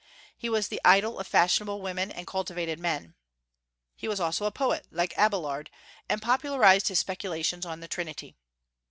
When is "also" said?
4.19-4.47